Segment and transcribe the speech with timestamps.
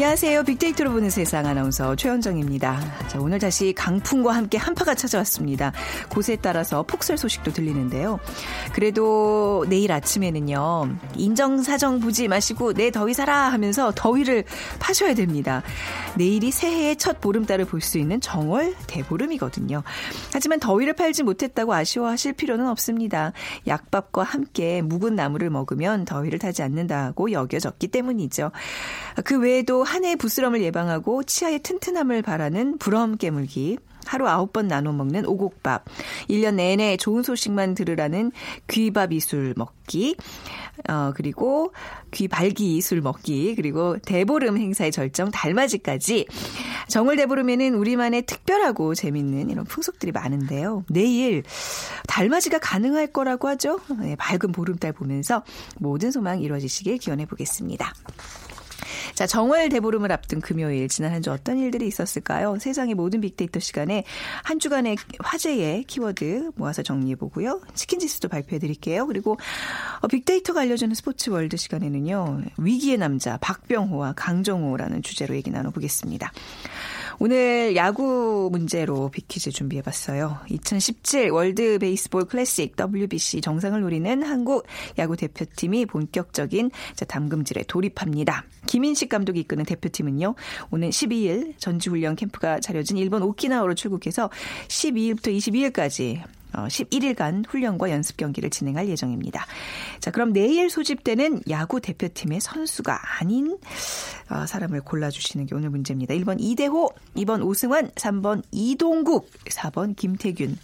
[0.00, 0.44] 안녕하세요.
[0.44, 2.80] 빅데이터로 보는 세상 아나운서 최현정입니다.
[3.08, 5.72] 자, 오늘 다시 강풍과 함께 한파가 찾아왔습니다.
[6.08, 8.18] 곳에 따라서 폭설 소식도 들리는데요.
[8.72, 10.96] 그래도 내일 아침에는요.
[11.16, 14.44] 인정사정 보지 마시고 내 더위 살아 하면서 더위를
[14.78, 15.62] 파셔야 됩니다.
[16.16, 19.82] 내일이 새해의 첫 보름달을 볼 수 있는 정월 대보름이거든요.
[20.32, 23.32] 하지만 더위를 팔지 못했다고 아쉬워하실 필요는 없습니다.
[23.66, 28.50] 약밥과 함께 묵은 나물을 먹으면 더위를 타지 않는다고 여겨졌기 때문이죠.
[29.24, 34.92] 그 외에도 한 해의 부스럼을 예방하고 치아의 튼튼함을 바라는 부럼 깨물기, 하루 아홉 번 나눠
[34.92, 35.84] 먹는 오곡밥,
[36.28, 38.30] 1년 내내 좋은 소식만 들으라는
[38.68, 40.14] 귀밥 이술 먹기,
[40.88, 41.72] 어, 그리고
[42.12, 46.26] 귀 발기 이술 먹기, 그리고 대보름 행사의 절정 달맞이까지
[46.86, 50.84] 정월 대보름에는 우리만의 특별하고 재밌는 이런 풍속들이 많은데요.
[50.88, 51.42] 내일
[52.06, 53.80] 달맞이가 가능할 거라고 하죠.
[53.98, 55.42] 네, 밝은 보름달 보면서
[55.80, 57.92] 모든 소망 이루어지시길 기원해 보겠습니다.
[59.14, 62.58] 자, 정월 대보름을 앞둔 금요일 지난 한 주 어떤 일들이 있었을까요?
[62.58, 64.04] 세상의 모든 빅데이터 시간에
[64.42, 67.60] 한 주간의 화제의 키워드 모아서 정리해 보고요.
[67.74, 69.06] 치킨 지수도 발표해 드릴게요.
[69.06, 69.38] 그리고
[70.00, 72.42] 어, 빅데이터가 알려주는 스포츠 월드 시간에는요.
[72.56, 76.32] 위기의 남자 박병호와 강정호라는 주제로 얘기 나눠 보겠습니다.
[77.22, 80.38] 오늘 야구 문제로 빅퀴즈 준비해봤어요.
[80.48, 84.66] 2017 월드 베이스볼 클래식 WBC 정상을 노리는 한국
[84.96, 86.70] 야구 대표팀이 본격적인
[87.06, 88.46] 담금질에 돌입합니다.
[88.64, 90.34] 김인식 감독이 이끄는 대표팀은요.
[90.70, 94.30] 오는 12일 전지훈련 캠프가 차려진 일본 오키나와로 출국해서
[94.68, 96.22] 12일부터 22일까지
[96.52, 99.46] 11일간 어, 훈련과 연습 경기를 진행할 예정입니다.
[100.00, 103.58] 자, 그럼 내일 소집되는 야구 대표팀의 선수가 아닌
[104.30, 106.14] 어, 사람을 골라주시는 게 오늘 문제입니다.
[106.14, 110.56] 1번 이대호, 2번 오승환, 3번 이동국, 4번 김태균.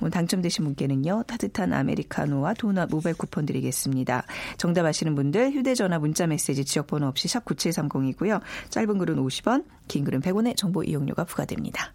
[0.00, 4.24] 오늘 당첨되신 분께는요, 따뜻한 아메리카노와 도넛 모바일 쿠폰 드리겠습니다.
[4.58, 8.40] 정답 아시는 분들 휴대전화 문자 메시지 지역번호 없이 샵 9730이고요.
[8.70, 11.94] 짧은 글은 50원, 긴 글은 100원의 정보 이용료가 부과됩니다.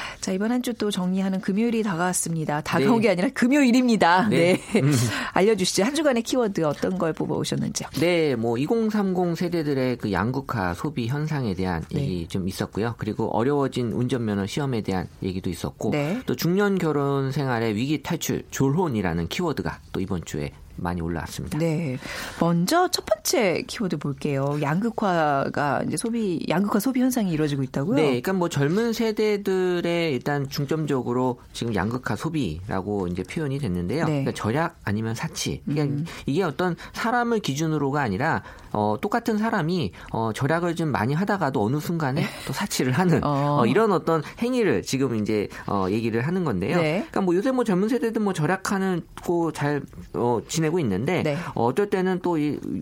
[0.21, 2.61] 자, 이번 한 주 또 정리하는 금요일이 다가왔습니다.
[2.61, 3.01] 다가온 네.
[3.01, 4.29] 게 아니라 금요일입니다.
[4.29, 4.61] 네.
[4.73, 4.79] 네.
[4.81, 4.91] 음.
[5.33, 5.83] 알려주시죠.
[5.83, 7.89] 한 주간의 키워드 어떤 걸 뽑아오셨는지요?
[7.99, 12.01] 네, 뭐 2030 세대들의 그 양극화 소비 현상에 대한 네.
[12.01, 12.95] 얘기 좀 있었고요.
[12.97, 16.21] 그리고 어려워진 운전면허 시험에 대한 얘기도 있었고 네.
[16.25, 21.57] 또 중년 결혼 생활의 위기 탈출 졸혼이라는 키워드가 또 이번 주에 많이 올라왔습니다.
[21.59, 21.97] 네.
[22.39, 24.57] 먼저 첫 번째 키워드 볼게요.
[24.61, 27.95] 양극화가 이제 소비 양극화 소비 현상이 이루어지고 있다고요?
[27.95, 28.03] 네.
[28.03, 34.05] 그러니까 뭐 젊은 세대들의 일단 중점적으로 지금 양극화 소비라고 이제 표현이 됐는데요.
[34.05, 34.23] 네.
[34.23, 35.61] 그러니까 절약 아니면 사치.
[35.65, 36.05] 그러니까 음.
[36.25, 38.43] 이게 어떤 사람을 기준으로가 아니라
[38.73, 42.27] 어, 똑같은 사람이 어, 절약을 좀 많이 하다가도 어느 순간에 네.
[42.47, 43.59] 또 사치를 하는 어.
[43.61, 46.77] 어, 이런 어떤 행위를 지금 이제 어, 얘기를 하는 건데요.
[46.77, 47.05] 네.
[47.09, 49.81] 그러니까 뭐 요새 뭐 젊은 세대들 뭐 절약하는 거잘
[50.13, 51.37] 어, 지내고 있는데 네.
[51.55, 52.37] 어, 어떨 때는 또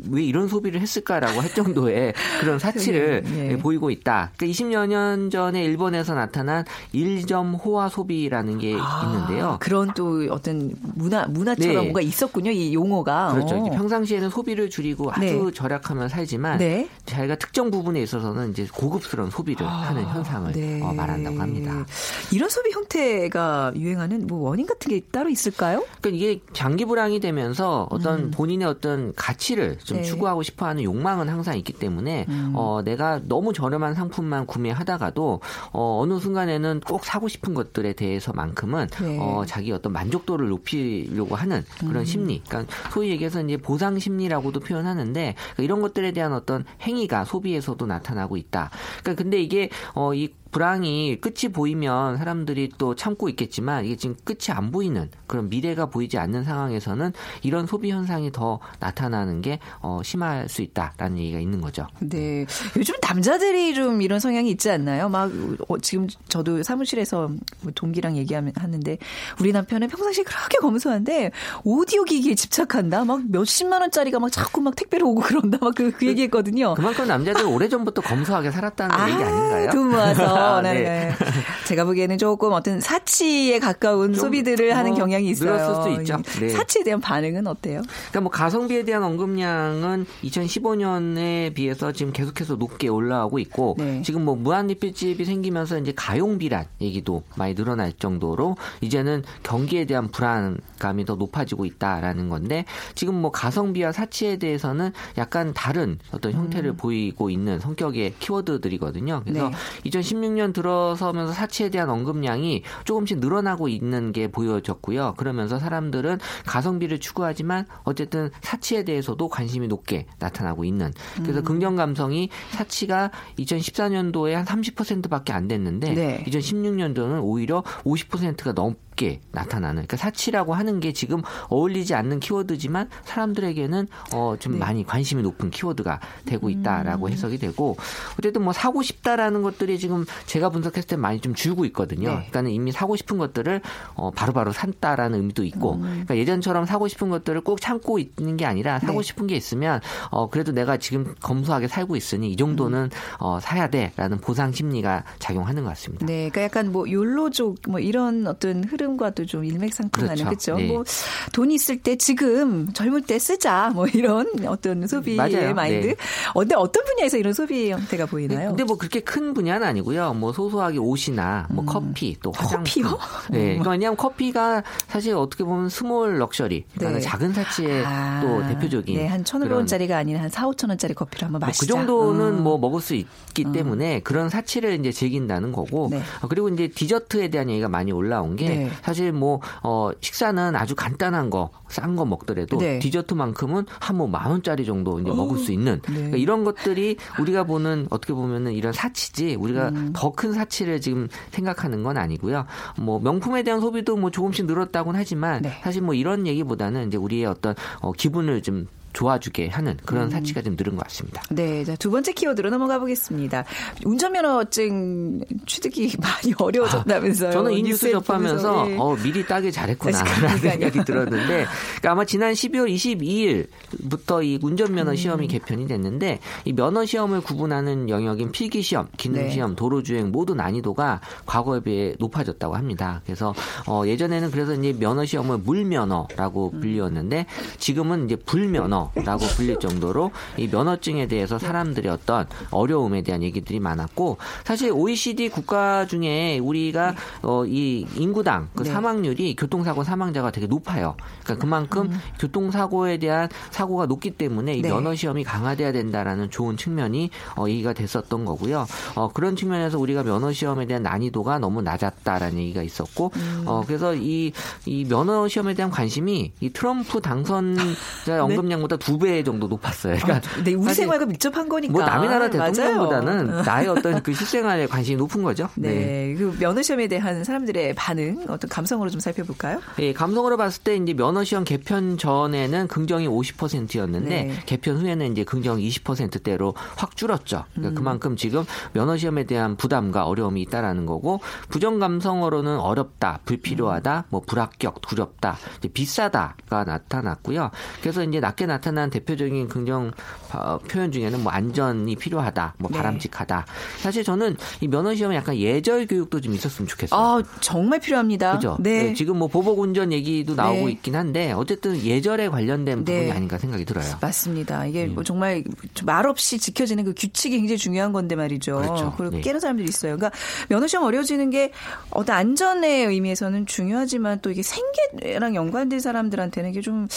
[0.09, 3.57] 왜 이런 소비를 했을까라고 할 정도의 그런 사치를 네.
[3.57, 4.31] 보이고 있다.
[4.38, 9.57] 그러니까 20여 년 전에 일본에서 나타난 일점 호화 소비라는 게 아, 있는데요.
[9.59, 11.81] 그런 또 어떤 문화 문화처럼 네.
[11.81, 12.51] 뭔가 있었군요.
[12.51, 13.33] 이 용어가.
[13.33, 13.55] 그렇죠.
[13.55, 13.69] 어.
[13.69, 15.51] 평상시에는 소비를 줄이고 아주 네.
[15.53, 16.89] 절약하면 살지만 네.
[17.06, 20.81] 자기가 특정 부분에 있어서는 이제 고급스러운 소비를 아, 하는 현상을 네.
[20.81, 21.86] 어, 말한다고 합니다.
[22.31, 25.83] 이런 소비 형태가 유행하는 뭐 원인 같은 게 따로 있을까요?
[26.01, 28.31] 그러니까 이게 장기 불황이 되면서 어떤 음.
[28.31, 30.04] 본인의 어떤 가치를 좀 네.
[30.04, 32.54] 추구하고 싶어하는 욕망은 항상 있기 때문에 음.
[32.56, 39.18] 어, 내가 너무 저렴한 상품만 구매하다가도 어, 어느 순간에는 꼭 사고 싶은 것들에 대해서만큼은 네.
[39.19, 42.06] 어, 자기 어떤 만족도를 높이려고 하는 그런 음.
[42.06, 47.86] 심리, 그러니까 소위 얘기해서 이제 보상 심리라고도 표현하는데 그러니까 이런 것들에 대한 어떤 행위가 소비에서도
[47.86, 48.69] 나타나고 있다.
[49.01, 54.56] 그러니까 근데 이게 어, 이 불황이 끝이 보이면 사람들이 또 참고 있겠지만 이게 지금 끝이
[54.56, 57.13] 안 보이는 그런 미래가 보이지 않는 상황에서는
[57.44, 61.88] 이런 소비 현상이 더 나타나는 게 어, 심할 수 있다라는 얘기가 있는 거죠.
[62.00, 62.46] 네.
[62.78, 65.10] 요즘 남자들이 좀 이런 성향이 있지 않나요?
[65.10, 65.31] 막
[65.68, 67.30] 어, 지금 저도 사무실에서
[67.62, 68.98] 뭐 동기랑 얘기하는데
[69.40, 71.31] 우리 남편은 평상시에 그렇게 검소한데
[71.63, 73.06] 오디오 기기에 집착한다.
[73.06, 75.57] 막 몇십만 원짜리가 막 자꾸 막 택배로 오고 그런다.
[75.62, 76.74] 막그 그 얘기했거든요.
[76.75, 79.69] 그만큼 남자들 오래전부터 검소하게 살았다는 아, 얘기 아닌가요?
[79.72, 80.38] 돈 모아서.
[80.62, 80.74] 네.
[80.74, 81.12] 네.
[81.68, 85.53] 제가 보기에는 조금 어떤 사치에 가까운 소비들을 하는 뭐 경향이 있어요.
[85.53, 86.21] 늘었을 수 있죠.
[86.39, 86.50] 네.
[86.50, 87.81] 사치에 대한 반응은 어때요?
[88.09, 94.01] 그러니까 뭐 가성비에 대한 언급량은 2015년에 비해서 지금 계속해서 높게 올라오고 있고 네.
[94.01, 101.15] 지금 뭐 무한리필집이 생기면서 이제 가용비란 얘기도 많이 늘어날 정도로 이제는 경기에 대한 불안감이 더
[101.15, 102.65] 높아지고 있다라는 건데
[102.95, 106.77] 지금 뭐 가성비와 사치에 대해서는 약간 다른 어떤 형태를 음.
[106.77, 109.21] 보이고 있는 성격의 키워드들이거든요.
[109.24, 109.56] 그래서 네.
[109.83, 115.15] 2016년 들어서면서 사치에 대한 언급량이 조금씩 늘어나고 있는 게 보여졌고요.
[115.17, 120.93] 그러면서 사람들은 가성비를 추구하지만 어쨌든 사치에 대해서도 관심이 높게 나타나고 있는.
[121.23, 121.43] 그래서 음.
[121.43, 126.23] 긍정 감성이 사치가 2014년도에 한 30%밖에 안 됐는데 네.
[126.27, 133.87] 2016년도는 오히려 50%가 넘 쉽게 나타나는 그러니까 사치라고 하는 게 지금 어울리지 않는 키워드지만 사람들에게는
[134.13, 134.59] 어좀 네.
[134.59, 137.11] 많이 관심이 높은 키워드가 되고 있다라고 음.
[137.11, 137.77] 해석이 되고
[138.19, 142.10] 어쨌든 뭐 사고 싶다라는 것들이 지금 제가 분석했을 때 많이 좀 줄고 있거든요.
[142.10, 142.16] 네.
[142.16, 143.62] 그러니까는 이미 사고 싶은 것들을
[143.95, 145.81] 어 바로바로 산다라는 의미도 있고 음.
[145.81, 149.07] 그러니까 예전처럼 사고 싶은 것들을 꼭 참고 있는 게 아니라 사고 네.
[149.07, 149.80] 싶은 게 있으면
[150.12, 152.89] 어 그래도 내가 지금 검소하게 살고 있으니 이 정도는 음.
[153.19, 156.06] 어 사야 돼라는 보상 심리가 작용하는 것 같습니다.
[156.06, 160.56] 네, 그러니까 약간 뭐 욜로족 뭐 이런 어떤 흐름 흐름과도 좀 일맥상통하는 그렇죠.
[160.56, 160.56] 그렇죠?
[160.56, 160.68] 네.
[160.68, 165.54] 뭐돈 있을 때 지금 젊을 때 쓰자 뭐 이런 어떤 소비의 맞아요.
[165.54, 165.88] 마인드.
[165.88, 165.95] 네.
[166.33, 168.50] 근데 어떤 분야에서 이런 소비 형태가 보이나요?
[168.50, 170.08] 근데 뭐 그렇게 큰 분야는 아니고요.
[170.13, 171.65] 뭐 소소하게 옷이나 뭐 음.
[171.65, 172.63] 커피 또 화장품.
[172.63, 172.97] 커피요?
[173.31, 173.39] 네.
[173.50, 177.06] 그러니까 왜냐하면 커피가 사실 어떻게 보면 small luxury, 그러니까 네.
[177.06, 178.21] 작은 사치의 아.
[178.21, 178.95] 또 대표적인.
[178.97, 181.73] 네, 한 천오백 원짜리가 아닌 한 사, 오 천 원짜리 커피를 한번 마시자.
[181.73, 182.44] 뭐 그 정도는 음.
[182.44, 183.51] 뭐 먹을 수 있기 음.
[183.51, 185.88] 때문에 그런 사치를 이제 즐긴다는 거고.
[185.91, 186.01] 네.
[186.29, 188.71] 그리고 이제 디저트에 대한 얘기가 많이 올라온 게 네.
[188.83, 192.79] 사실 뭐 어, 식사는 아주 간단한 거, 싼 거 먹더라도 네.
[192.79, 195.94] 디저트만큼은 한 뭐 만 원짜리 정도 이제 먹을 수 있는 네.
[195.94, 199.94] 그러니까 이런 것들이 우리가 보는 어떻게 보면은 이런 사치지 우리가 음.
[200.00, 202.46] 더 큰 사치를 지금 생각하는 건 아니고요.
[202.78, 205.51] 뭐 명품에 대한 소비도 뭐 조금씩 늘었다고는 하지만 네.
[205.62, 208.68] 사실 뭐 이런 얘기보다는 이제 우리의 어떤 어, 기분을 좀
[209.00, 210.10] 좋아주게 하는 그런 음.
[210.10, 211.24] 사치가 좀 늘은 것 같습니다.
[211.30, 213.46] 네, 자, 두 번째 키워드로 넘어가 보겠습니다.
[213.86, 217.30] 운전면허증 취득이 많이 어려워졌다면서요.
[217.30, 218.75] 아, 저는 이 뉴스 접하면서 네.
[218.78, 221.46] 어, 미리 따길 잘했구나라는 생각이 들었는데
[221.78, 223.48] 그러니까 아마 지난 12월
[223.80, 224.96] 22일부터 이 운전면허 음.
[224.98, 229.56] 시험이 개편이 됐는데 이 면허 시험을 구분하는 영역인 필기 시험, 기능 시험, 네.
[229.56, 233.01] 도로 주행 모두 난이도가 과거에 비해 높아졌다고 합니다.
[233.06, 233.34] 그래서
[233.66, 236.60] 어, 예전에는 그래서 이제 면허 시험을 물면허라고 음.
[236.60, 237.28] 불리웠는데
[237.60, 244.18] 지금은 이제 불면허 면허라고 불릴 정도로 이 면허증에 대해서 사람들의 어떤 어려움에 대한 얘기들이 많았고
[244.44, 248.71] 사실 OECD 국가 중에 우리가 어, 이 인구당 그 네.
[248.71, 250.95] 사망률이 교통사고 사망자가 되게 높아요.
[251.24, 252.00] 그러니까 그만큼 음.
[252.19, 254.69] 교통사고에 대한 사고가 높기 때문에 이 네.
[254.69, 258.65] 면허 시험이 강화돼야 된다라는 좋은 측면이 어, 얘기가 됐었던 거고요.
[258.95, 263.44] 어, 그런 측면에서 우리가 면허 시험에 대한 난이도가 너무 낮았다라는 얘기가 있었고 음.
[263.45, 264.31] 어, 그래서 이,
[264.65, 267.63] 이 면허 시험에 대한 관심이 이 트럼프 당선자
[268.06, 268.19] 네.
[268.19, 269.95] 언급량보다 보다 두 배 정도 높았어요.
[270.01, 271.72] 그러니까 아, 네, 우리 생활과 밀접한 거니까.
[271.72, 275.50] 뭐 남의 나라 대통령보다는 나의 어떤 그 실생활에 관심이 높은 거죠.
[275.55, 275.70] 네.
[275.70, 276.15] 네.
[276.17, 279.62] 그 면허 시험에 대한 사람들의 반응 어떤 감성으로 좀 살펴볼까요?
[279.77, 284.34] 네, 감성으로 봤을 때 이제 면허 시험 개편 전에는 긍정이 50%였는데 네.
[284.46, 287.46] 개편 후에는 이제 긍정 20%대로 확 줄었죠.
[287.53, 287.75] 그러니까 음.
[287.75, 288.43] 그만큼 지금
[288.74, 295.38] 면허 시험에 대한 부담과 어려움이 있다라는 거고 부정 감성으로는 어렵다, 불필요하다, 뭐 불합격, 두렵다,
[295.74, 297.51] 비싸다가 나타났고요.
[297.82, 299.92] 그래서 이제 낮게 나 나타난 대표적인 긍정
[300.34, 302.78] 어, 표현 중에는 뭐 안전이 필요하다, 뭐 네.
[302.78, 303.46] 바람직하다.
[303.48, 303.82] 네.
[303.82, 307.00] 사실 저는 이 면허 시험에 약간 예절 교육도 좀 있었으면 좋겠어요.
[307.00, 308.34] 아, 정말 필요합니다.
[308.34, 308.58] 그죠?
[308.60, 308.84] 네.
[308.84, 308.94] 네.
[308.94, 310.72] 지금 뭐 보복 운전 얘기도 나오고 네.
[310.74, 313.12] 있긴 한데 어쨌든 예절에 관련된 부분이 네.
[313.12, 313.86] 아닌가 생각이 들어요.
[314.01, 314.66] 맞습니다.
[314.66, 315.44] 이게 뭐 정말
[315.84, 318.58] 말 없이 지켜지는 그 규칙이 굉장히 중요한 건데 말이죠.
[318.58, 318.94] 그렇죠.
[318.98, 319.22] 그리고 네.
[319.22, 319.96] 깨는 사람들이 있어요.
[319.96, 320.12] 그러니까
[320.50, 321.51] 면허 시험 어려워지는 게
[321.92, 326.88] 어떤 안전의 의미에서는 중요하지만 또 이게 생계랑 연관된 사람들한테는 이게 좀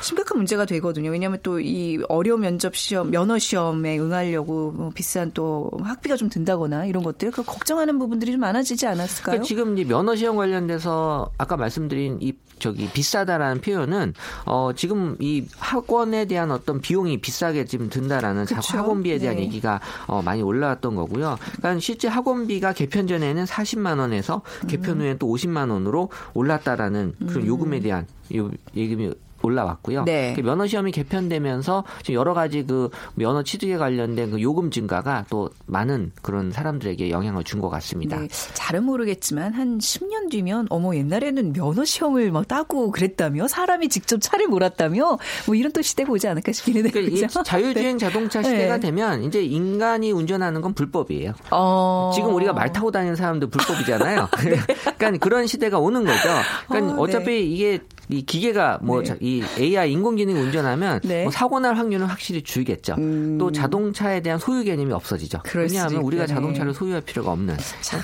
[0.00, 1.07] 심각한 문제가 되거든요.
[1.08, 1.12] 그러니까요.
[1.12, 6.86] 왜냐하면 또 이 어려운 면접 시험, 면허 시험에 응하려고 뭐 비싼 또 학비가 좀 든다거나
[6.86, 9.32] 이런 것들 그 걱정하는 부분들이 좀 많아지지 않았을까요?
[9.32, 14.14] 그러니까 지금 이제 면허 시험 관련돼서 아까 말씀드린 이 저기 비싸다라는 표현은
[14.46, 18.78] 어 지금 이 학원에 대한 어떤 비용이 비싸게 지금 든다라는 그쵸?
[18.78, 19.42] 학원비에 대한 네.
[19.42, 21.38] 얘기가 어 많이 올라왔던 거고요.
[21.58, 25.00] 그러니까 실제 학원비가 개편 전에는 40만 원에서 개편 음.
[25.00, 27.46] 후에는 또 50만 원으로 올랐다라는 그런 음.
[27.46, 28.96] 요금에 대한 요 얘기
[29.42, 30.04] 올라왔고요.
[30.04, 30.32] 네.
[30.34, 35.50] 그 면허 시험이 개편되면서 지금 여러 가지 그 면허 취득에 관련된 그 요금 증가가 또
[35.66, 38.18] 많은 그런 사람들에게 영향을 준 것 같습니다.
[38.18, 38.28] 네.
[38.54, 44.46] 잘은 모르겠지만 한 10년 뒤면 어머 옛날에는 면허 시험을 막 따고 그랬다며 사람이 직접 차를
[44.46, 46.90] 몰았다며 뭐 이런 또 시대 보지 않을까 싶기는 해요.
[46.92, 47.42] 그러니까 그렇죠?
[47.42, 48.06] 자율주행 네.
[48.06, 48.80] 자동차 시대가 네.
[48.80, 51.32] 되면 이제 인간이 운전하는 건 불법이에요.
[51.50, 52.12] 어...
[52.14, 54.28] 지금 우리가 말 타고 다니는 사람도 불법이잖아요.
[54.44, 54.56] 네.
[54.96, 56.28] 그러니까 그런 시대가 오는 거죠.
[56.68, 57.12] 그러니까 어, 네.
[57.12, 59.42] 차피 이게 이 기계가 뭐이 네.
[59.58, 61.24] AI 인공지능이 운전하면 네.
[61.24, 62.94] 뭐 사고 날 확률은 확실히 줄겠죠.
[62.98, 63.38] 음.
[63.38, 65.40] 또 자동차에 대한 소유 개념이 없어지죠.
[65.54, 67.56] 왜냐하면 우리가 자동차를 소유할 필요가 없는.
[67.82, 68.00] 참.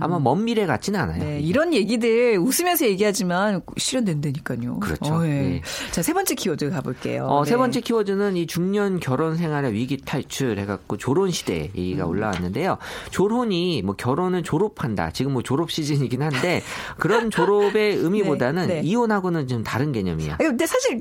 [0.00, 1.22] 아마 먼 미래 같지는 않아요.
[1.22, 1.40] 네.
[1.40, 4.80] 이런 얘기들 웃으면서 얘기하지만 실현된다니까요.
[4.80, 5.14] 그렇죠.
[5.14, 5.28] 어, 네.
[5.28, 5.62] 네.
[5.90, 7.26] 자, 세 번째 키워드 가볼게요.
[7.26, 7.56] 어, 세 네.
[7.56, 12.10] 번째 키워드는 이 중년 결혼 생활의 위기 탈출 해갖고 조론 시대 얘기가 음.
[12.10, 12.78] 올라왔는데요.
[13.10, 15.10] 조론이 뭐 결혼을 졸업한다.
[15.12, 16.62] 지금 뭐 졸업 시즌이긴 한데
[16.98, 20.36] 그런 졸업의 의미보다는 이혼하고는 좀 다른 개념이에요.
[20.38, 21.00] 근데 사실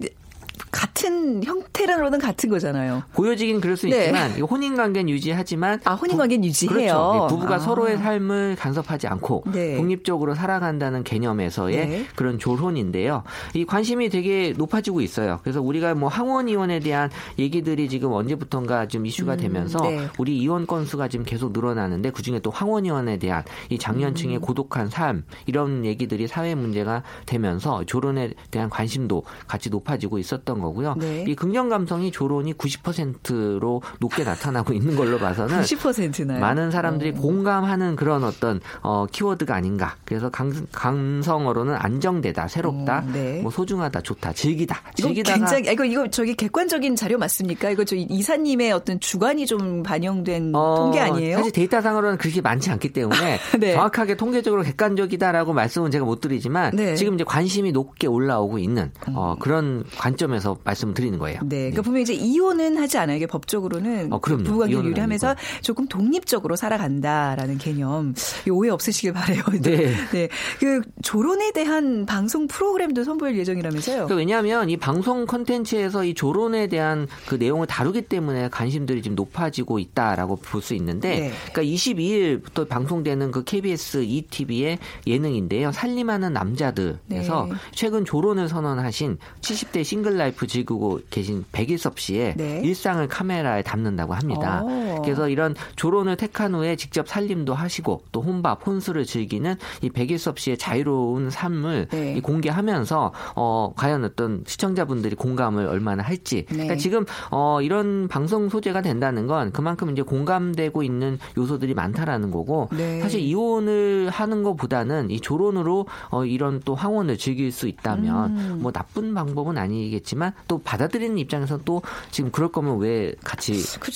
[0.72, 3.04] 같은 형태로는 같은 거잖아요.
[3.14, 4.00] 보여지긴 그럴 수 네.
[4.00, 6.76] 있지만 혼인 관계는 유지하지만 아 혼인 관계는 유지해요.
[6.76, 7.14] 그렇죠.
[7.14, 7.60] 네, 부부가 아.
[7.60, 9.78] 서로의 삶을 간섭하지 않고 네.
[9.78, 12.06] 독립적으로 살아간다는 개념에서의 네.
[12.16, 13.24] 그런 졸혼인데요.
[13.54, 15.40] 이 관심이 되게 높아지고 있어요.
[15.44, 20.38] 그래서 우리가 뭐 항원 이혼에 대한 얘기들이 지금 언제부턴가 좀 이슈가 음, 되면서 음, 우리
[20.38, 24.42] 이혼 건수가 지금 계속 늘어나는데 그중에 또 항원 이혼에 대한 이 장년층의 음.
[24.42, 30.96] 고독한 삶 이런 얘기들이 사회 문제가 되면서 졸혼에 대한 관심도 같이 높아지고 있었 던 거고요.
[30.98, 31.25] 네.
[31.28, 36.40] 이 긍정 감성이 조론이 90%로 높게 나타나고 있는 걸로 봐서는 90%나요?
[36.40, 37.18] 많은 사람들이 오.
[37.18, 37.22] 어.
[37.22, 39.96] 공감하는 그런 어떤 어, 키워드가 아닌가.
[40.06, 43.42] 그래서 감, 감성어로는 안정되다, 새롭다, 오, 어, 네.
[43.42, 44.82] 뭐 소중하다, 좋다, 즐기다.
[44.96, 47.72] 즐기다가 굉장히 이거 이거 저기 객관적인 자료 맞습니까?
[47.72, 51.38] 이거 저 이사님의 어떤 주관이 좀 반영된 어, 통계 아니에요?
[51.38, 53.74] 사실 데이터상으로는 그렇게 많지 않기 때문에 네.
[53.74, 56.96] 정확하게 통계적으로 객관적이다라고 말씀은 제가 못 드리지만 네.
[56.96, 59.40] 지금 이제 관심이 높게 올라오고 있는 어, 음.
[59.40, 61.39] 그런 관점에 서 말씀을 드리는 거예요.
[61.44, 61.58] 네.
[61.58, 63.15] 그러니까 분명히 이제 이혼은 하지 않아요.
[63.18, 65.42] 이게 법적으로는 어, 부부관계를 유리하면서 아니고.
[65.62, 68.13] 조금 독립적으로 살아간다라는 개념.
[68.51, 69.44] 오해 없으시길 바래요.
[69.62, 69.94] 네.
[70.12, 70.30] 네.
[70.60, 73.96] 그 조론에 대한 방송 프로그램도 선보일 예정이라면서요.
[73.96, 79.80] 그러니까 왜냐하면 이 방송 컨텐츠에서 이 졸혼에 대한 그 내용을 다루기 때문에 관심들이 지금 높아지고
[79.80, 81.32] 있다라고 볼 수 있는데, 네.
[81.54, 85.72] 그러니까 22일부터 방송되는 그 KBS 2TV의 예능인데요.
[85.72, 87.56] 살림하는 남자들에서 네.
[87.72, 92.62] 최근 졸혼을 선언하신 70대 single life 즐기고 계신 백일섭 씨의 네.
[92.63, 94.63] 일상을 카메라에 담는다고 합니다.
[94.63, 95.01] 오.
[95.03, 100.58] 그래서 이런 졸혼을 택한 후에 직접 살림도 하시고 또 혼밥, 혼술을 즐기는 이 백일섭 씨의
[100.58, 102.20] 자유로운 삶을 네.
[102.22, 106.46] 공개하면서 어 과연 어떤 시청자분들이 공감을 얼마나 할지.
[106.50, 106.53] 네.
[106.53, 112.70] 그러니까 지금 어 이런 방송 소재가 된다는 건 그만큼 이제 공감되고 있는 요소들이 많다라는 거고
[112.75, 113.00] 네.
[113.01, 118.60] 사실 이혼을 하는 것보다는 이 조론으로 어 이런 또 황혼을 즐길 수 있다면 음.
[118.63, 120.15] 뭐 나쁜 방법은 아니겠지만
[120.48, 121.82] 또 받아들이는 입장에서 또
[122.12, 123.54] 지금 그럴 거면 왜 같이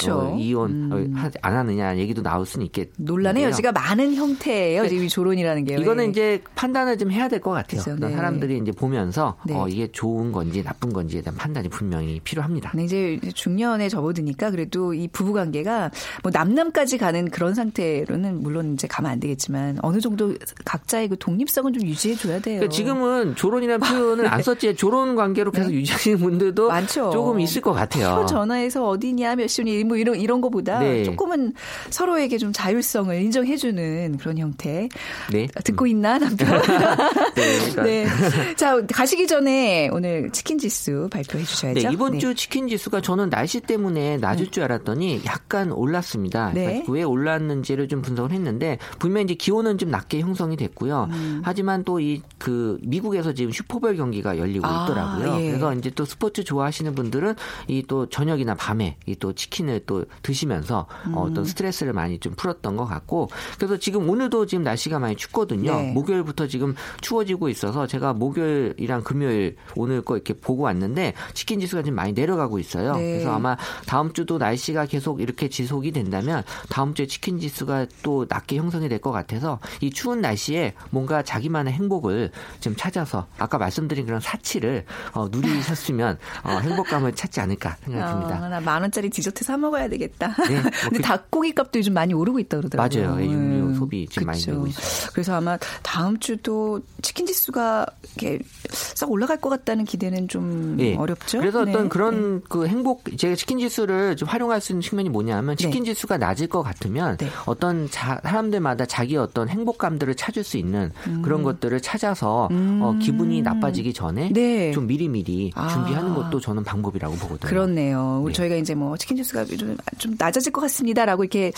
[0.10, 1.16] 어, 이혼 음.
[1.42, 2.90] 안 하느냐 얘기도 나올 수는 있겠.
[2.98, 4.84] 논란의 여지가 많은 형태예요.
[4.84, 4.90] 네.
[4.90, 5.76] 지금 이 조론이라는 게.
[5.78, 7.82] 이거는 이제 판단을 좀 해야 될 것 같아요.
[7.82, 8.00] 그렇죠.
[8.06, 8.14] 네.
[8.14, 9.56] 사람들이 이제 보면서 네.
[9.56, 12.72] 어, 이게 좋은 건지 나쁜 건지에 대한 판단이 분명히 필요합니다.
[12.76, 15.92] 네, 이제 중년에 접어드니까 그래도 이 부부 관계가
[16.24, 20.36] 뭐 남남까지 가는 그런 상태로는 물론 이제 가면 안 되겠지만 어느 정도
[20.66, 22.60] 각자의 그 독립성은 좀 유지해 줘야 돼요.
[22.60, 25.76] 그러니까 지금은 조론이라는 표현을 안 썼지 조론 관계로 계속 네.
[25.78, 27.12] 유지하시 는 분들도 많죠.
[27.12, 28.26] 조금 있을 것 같아요.
[28.28, 31.04] 전화해서 어디냐 몇 시니 뭐 이런 이런 거보다 네.
[31.04, 31.54] 조금은
[31.90, 34.90] 서로에게 좀 자율성을 인정해주는 그런 형태.
[35.32, 35.48] 네.
[35.64, 36.48] 듣고 있나 남편?
[37.36, 37.84] 네, 그러니까.
[37.84, 38.08] 네.
[38.56, 41.88] 자 가시기 전에 오늘 치킨 지수 발표해 주셔야죠.
[41.88, 42.20] 네, 이번 네.
[42.20, 44.52] 주 치킨 지수가 저는 날씨 때문에 낮을 네.
[44.52, 46.52] 줄 알았더니 약간 올랐습니다.
[46.54, 46.66] 네.
[46.66, 51.08] 그러니까 왜 올랐는지를 좀 분석을 했는데 분명 이제 기온은 좀 낮게 형성이 됐고요.
[51.12, 51.42] 음.
[51.44, 55.42] 하지만 또 이 그 미국에서 지금 슈퍼볼 경기가 열리고 아, 있더라고요.
[55.42, 55.50] 예.
[55.50, 57.36] 그래서 이제 또 스포츠 좋아하시는 분들은
[57.68, 61.14] 이 또 저녁이나 밤에 이 또 치킨을 또 드시면서 음.
[61.18, 65.76] 어떤 스트레스를 많이 좀 풀었던 것 같고 그래서 지금 오늘도 지금 날씨가 많이 춥거든요.
[65.76, 65.92] 네.
[65.92, 71.96] 목요일부터 지금 추워지고 있어서 제가 목요일이랑 금요일 오늘 거 이렇게 보고 왔는데 치킨 지수가 지금
[71.96, 72.96] 많이 내려가고 있어요.
[72.96, 73.14] 네.
[73.14, 78.58] 그래서 아마 다음 주도 날씨가 계속 이렇게 지속이 된다면 다음 주에 치킨 지수가 또 낮게
[78.58, 84.20] 형성이 될 것 같아서 이 추운 날씨에 뭔가 자기만의 행복을 좀 찾아서 아까 말씀드린 그런
[84.20, 88.46] 사치를 어, 누리셨 으면 어, 행복감을 찾지 않을까 생각합니다.
[88.46, 90.36] 어, 나만 원짜리 디저트 사 먹어야 되겠다.
[90.48, 93.08] 네, 뭐 근데 그, 닭고기 값도 요즘 많이 오르고 있다 그러더라고요.
[93.08, 93.24] 맞아요.
[93.24, 95.10] 육류 음, 소비 지금 많이 늘고 있어요.
[95.14, 100.96] 그래서 아마 다음 주도 치킨 지수가 이렇게 싹 올라갈 것 같다는 기대는 좀 네.
[100.96, 101.40] 어렵죠.
[101.40, 101.90] 그래서 어떤 네.
[101.90, 102.46] 그런 네.
[102.50, 105.64] 그 행복 제가 치킨 지수를 좀 활용할 수 있는 측면이 뭐냐면 네.
[105.64, 107.28] 치킨 지수가 낮을 것 같으면 네.
[107.46, 111.22] 어떤 자, 사람들마다 자기 어떤 행복감들을 찾을 수 있는 음.
[111.22, 112.80] 그런 것들을 찾아서 음.
[112.82, 114.72] 어, 기분이 나빠지기 전에 네.
[114.72, 115.69] 좀 미리미리 아.
[115.70, 117.50] 준비하는 것도 저는 방법이라고 보거든요.
[117.50, 118.24] 그렇네요.
[118.28, 118.34] 네.
[118.34, 121.52] 저희가 이제 뭐 치킨 좀, 좀 낮아질 것 같습니다라고 이렇게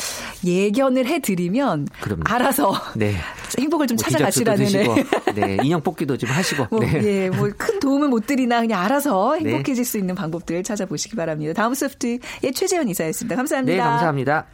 [0.46, 2.24] 예견을 해드리면 그럼요.
[2.26, 3.16] 알아서 네.
[3.58, 4.66] 행복을 좀 뭐 찾아가시라는
[5.36, 5.58] 네.
[5.64, 7.02] 인형 뽑기도 좀 하시고 뭐, 네.
[7.04, 9.52] 예, 뭐큰 도움을 못 드리나 그냥 알아서 네.
[9.52, 11.54] 행복해질 수 있는 방법들 찾아보시기 바랍니다.
[11.54, 12.20] 다음 소프트의
[12.56, 13.36] 최재현 이사였습니다.
[13.36, 13.76] 감사합니다.
[13.76, 14.46] 네, 감사합니다.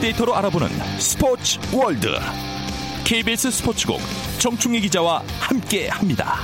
[0.00, 2.08] 빅데이터로 알아보는 스포츠 월드.
[3.04, 4.00] KBS 스포츠국
[4.38, 6.36] 정충희 기자와 함께합니다.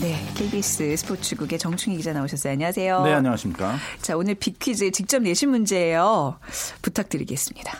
[0.00, 2.54] 네, KBS 스포츠국의 정충희 기자 나오셨어요.
[2.54, 3.04] 안녕하세요.
[3.04, 3.76] 네, 안녕하십니까.
[4.00, 6.38] 자, 오늘 빅퀴즈 직접 내신 문제예요.
[6.82, 7.78] 부탁드리겠습니다.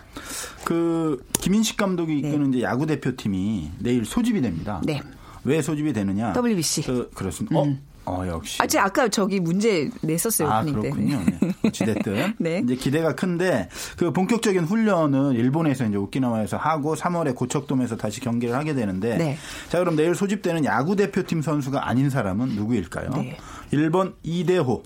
[0.64, 2.28] 그 김인식 감독이 네.
[2.28, 2.59] 이끄는 네.
[2.59, 4.81] 이제 야구 대표팀이 내일 소집이 됩니다.
[4.85, 5.00] 네.
[5.45, 6.33] 왜 소집이 되느냐?
[6.37, 6.83] WBC.
[6.83, 7.59] 그, 그렇습니다.
[7.59, 7.64] 어?
[7.64, 7.81] 음.
[7.83, 8.61] 어, 역시.
[8.61, 10.49] 아, 제 아까 저기 문제 냈었어요.
[10.51, 11.21] 아, 그렇군요.
[11.41, 11.53] 네.
[11.65, 12.35] 어찌됐든.
[12.39, 12.61] 네.
[12.65, 18.75] 이제 기대가 큰데 그 본격적인 훈련은 일본에서 이제 오키나와에서 하고 3월에 고척돔에서 다시 경기를 하게
[18.75, 19.37] 되는데 네.
[19.69, 23.11] 자, 그럼 내일 소집되는 야구 대표팀 선수가 아닌 사람은 누구일까요?
[23.11, 23.37] 네.
[23.73, 24.83] 1번 이대호.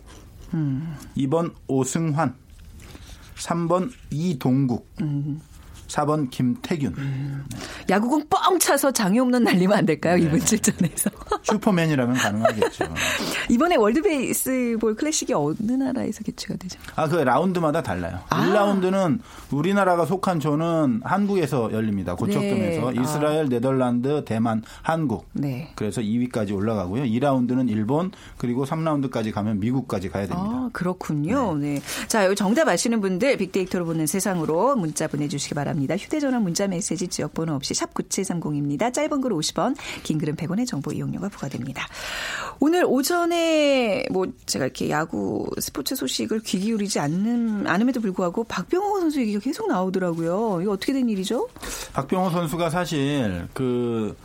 [0.55, 0.97] 음.
[1.17, 2.35] 2번 오승환.
[3.37, 4.89] 3번 이동국.
[5.01, 5.41] 음.
[5.97, 6.95] 4번 김태균.
[6.99, 7.45] 음.
[7.89, 10.17] 야구공 뻥 차서 장애 없는 날리면 안 될까요?
[10.17, 10.23] 네.
[10.23, 11.11] 이번 출전에서.
[11.45, 12.85] 슈퍼맨이라면 가능하겠죠.
[13.49, 16.79] 이번에 월드 베이스볼 클래식이 어느 나라에서 개최가 되죠?
[16.97, 18.21] 아, 그 라운드마다 달라요.
[18.29, 18.47] 아.
[18.47, 19.21] 1라운드는
[19.53, 22.15] 우리나라가 속한 조는 한국에서 열립니다.
[22.15, 23.01] 고척돔에서 네.
[23.01, 23.49] 이스라엘, 아.
[23.49, 25.29] 네덜란드, 대만, 한국.
[25.33, 25.73] 네.
[25.77, 27.05] 그래서 2위까지 올라가고요.
[27.05, 30.51] 2라운드는 일본 그리고 3라운드까지 가면 미국까지 가야 됩니다.
[30.51, 31.55] 아, 그렇군요.
[31.55, 31.75] 네.
[31.75, 31.81] 네.
[32.09, 35.86] 자, 여기 정답 아시는 분들 빅데이터로 보는 세상으로 문자 보내주시기 바랍니다.
[35.87, 35.97] 바랍니다.
[35.97, 38.93] 휴대전화 문자메시지 지역번호 없이 샵 9730입니다.
[38.93, 41.87] 짧은 글 50원, 긴 글은 100원의 정보 이용료가 부과됩니다.
[42.61, 49.21] 오늘 오전에 뭐 제가 이렇게 야구 스포츠 소식을 귀 기울이지 않는, 않음에도 불구하고 박병호 선수
[49.21, 50.61] 얘기가 계속 나오더라고요.
[50.63, 51.49] 이거 어떻게 된 일이죠?
[51.95, 54.17] 박병호 선수가 사실 그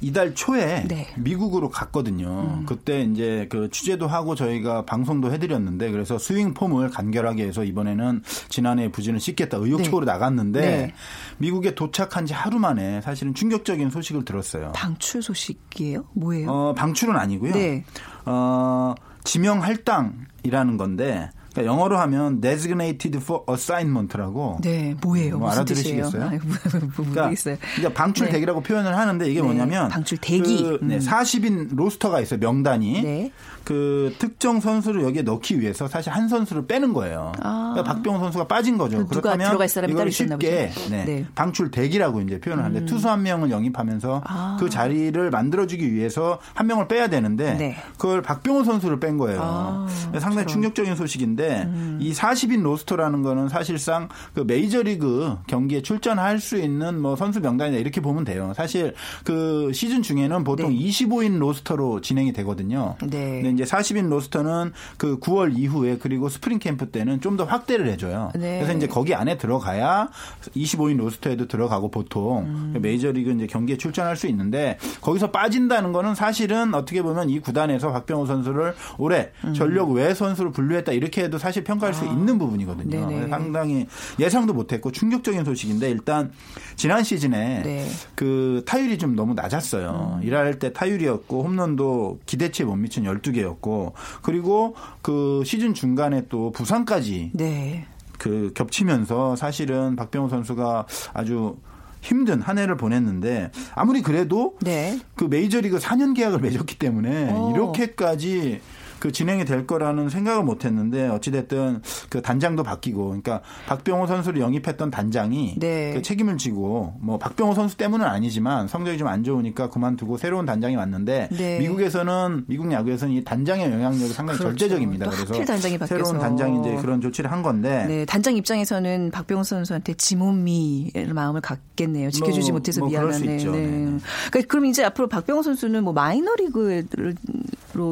[0.00, 1.06] 이달 초에 네.
[1.16, 2.58] 미국으로 갔거든요.
[2.60, 2.66] 음.
[2.66, 8.90] 그때 이제 그 취재도 하고 저희가 방송도 해드렸는데 그래서 스윙 폼을 간결하게 해서 이번에는 지난해
[8.90, 10.12] 부진을 씻겠다 의욕적으로 네.
[10.12, 10.94] 나갔는데 네.
[11.38, 14.72] 미국에 도착한 지 하루 만에 사실은 충격적인 소식을 들었어요.
[14.74, 16.04] 방출 소식이에요?
[16.12, 16.50] 뭐예요?
[16.50, 17.52] 어, 방출은 아니고요.
[17.52, 17.84] 네.
[18.26, 24.58] 어, 지명 할당이라는 건데 그러니까 영어로 하면 designated for assignment라고.
[24.60, 25.38] 네, 뭐예요?
[25.38, 26.22] 뭐 알아들으시겠어요?
[26.22, 28.68] 아, 그러니까, 그러니까 방출 대기라고 네.
[28.68, 30.62] 표현을 하는데 이게 네, 뭐냐면 방출 대기.
[30.62, 31.68] 그, 네, 40인 음.
[31.72, 32.38] 로스터가 있어요.
[32.40, 33.02] 명단이.
[33.02, 33.32] 네.
[33.66, 37.32] 그 특정 선수를 여기에 넣기 위해서 사실 한 선수를 빼는 거예요.
[37.42, 37.72] 아.
[37.74, 38.98] 그러니까 박병호 선수가 빠진 거죠.
[38.98, 41.26] 그 그렇다면 들어갈 사람이 이걸 쉽게 네, 네.
[41.34, 42.86] 방출 대기라고 이제 표현을 하는데 음.
[42.86, 44.56] 투수 한 명을 영입하면서 아.
[44.60, 47.76] 그 자리를 만들어주기 위해서 한 명을 빼야 되는데 네.
[47.98, 49.40] 그걸 박병호 선수를 뺀 거예요.
[49.42, 49.86] 아.
[50.20, 50.46] 상당히.
[50.46, 51.98] 충격적인 소식인데 음.
[52.00, 58.00] 이 40인 로스터라는 거는 사실상 그 메이저리그 경기에 출전할 수 있는 뭐 선수 명단이다 이렇게
[58.00, 58.52] 보면 돼요.
[58.54, 60.76] 사실 그 시즌 중에는 보통 네.
[60.76, 62.94] 25인 로스터로 진행이 되거든요.
[63.02, 63.40] 네.
[63.56, 68.30] 이제 40인 로스터는 그 9월 이후에 그리고 스프링 캠프 때는 좀 더 확대를 해줘요.
[68.34, 68.60] 네.
[68.60, 70.08] 그래서 이제 거기 안에 들어가야
[70.56, 72.74] 25인 로스터에도 들어가고 보통 음.
[72.80, 78.24] 메이저리그 이제 경기에 출전할 수 있는데 거기서 빠진다는 거는 사실은 어떻게 보면 이 구단에서 박병호
[78.24, 79.52] 선수를 올해 음.
[79.52, 82.10] 전력 외 선수로 분류했다 이렇게 해도 사실 평가할 수 아.
[82.10, 83.06] 있는 부분이거든요.
[83.06, 83.28] 네네.
[83.28, 83.86] 상당히
[84.18, 86.32] 예상도 못했고 충격적인 소식인데 일단
[86.76, 87.86] 지난 시즌에 네.
[88.14, 90.18] 그 타율이 좀 너무 낮았어요.
[90.20, 90.26] 음.
[90.26, 97.32] 일할 때 타율이었고 홈런도 기대치에 못 미친 12개 였고 그리고 그 시즌 중간에 또 부상까지
[97.34, 97.86] 네.
[98.18, 101.56] 그 겹치면서 사실은 박병호 선수가 아주
[102.00, 104.98] 힘든 한 해를 보냈는데 아무리 그래도 네.
[105.16, 107.36] 그 메이저리그 4년 계약을 맺었기 때문에 오.
[107.36, 107.52] 어.
[107.52, 108.60] 이렇게까지
[109.06, 114.90] 그그 진행이 될 거라는 생각을 못 했는데 어찌됐든 그 단장도 바뀌고 그러니까 박병호 선수를 영입했던
[114.90, 115.92] 단장이 네.
[115.94, 120.74] 그 책임을 지고 뭐 박병호 선수 때문은 아니지만 성적이 좀 안 좋으니까 그만두고 새로운 단장이
[120.74, 121.60] 왔는데 네.
[121.60, 124.56] 미국에서는 미국 야구에서는 이 단장의 영향력이 상당히 그렇죠.
[124.56, 125.08] 절대적입니다.
[125.10, 131.12] 그래서 단장이 새로운 단장이 이제 그런 조치를 한 건데 네, 단장 입장에서는 박병호 선수한테 지몬미의
[131.14, 132.10] 마음을 갖겠네요.
[132.10, 133.36] 지켜주지 뭐, 못해서 뭐 미안하네.
[133.36, 133.44] 네.
[133.44, 133.98] 네.
[134.30, 136.74] 그러니까 그럼 이제 앞으로 박병호 선수는 뭐 마이너리그로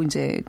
[0.04, 0.40] 이제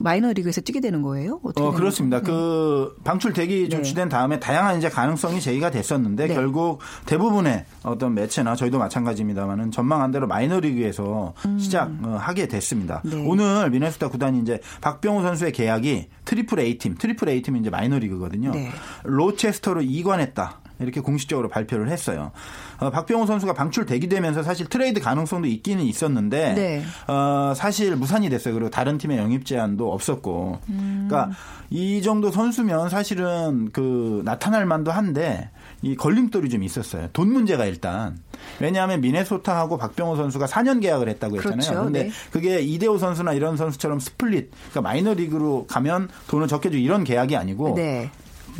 [0.00, 1.40] 마이너리그에서 뛰게 되는 거예요?
[1.42, 2.18] 어, 그렇습니다.
[2.18, 2.24] 네.
[2.24, 3.68] 그 방출대기 네.
[3.68, 6.34] 조치된 다음에 다양한 이제 가능성이 제기가 됐었는데 네.
[6.34, 11.58] 결국 대부분의 어떤 매체나 저희도 마찬가지입니다만은 전망한 대로 마이너리그에서 음.
[11.58, 13.02] 시작하게 됐습니다.
[13.04, 13.22] 네.
[13.26, 18.52] 오늘 미네소타 구단이 이제 박병호 선수의 계약이 트리플 A 팀, 트리플 A 팀이 이제 마이너리그거든요.
[18.52, 18.70] 네.
[19.04, 20.59] 로체스터로 이관했다.
[20.80, 22.32] 이렇게 공식적으로 발표를 했어요.
[22.78, 26.82] 어, 박병호 선수가 방출대기 되면서 사실 트레이드 가능성도 있기는 있었는데 네.
[27.06, 28.54] 어, 사실 무산이 됐어요.
[28.54, 30.58] 그리고 다른 팀의 영입 제안도 없었고.
[30.68, 31.06] 음.
[31.08, 31.36] 그러니까
[31.70, 35.50] 이 정도 선수면 사실은 그 나타날 만도 한데
[35.82, 37.08] 이 걸림돌이 좀 있었어요.
[37.12, 38.18] 돈 문제가 일단.
[38.58, 41.56] 왜냐하면 미네소타하고 박병호 선수가 4년 계약을 했다고 했잖아요.
[41.56, 41.72] 그렇죠.
[41.72, 42.10] 그런데 네.
[42.30, 47.74] 그게 이대호 선수나 이런 선수처럼 split, 그러니까 마이너리그로 가면 돈을 적게 주고 이런 계약이 아니고
[47.76, 48.10] 네.